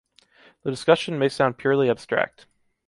[0.63, 2.47] This discussion may sound purely abstract.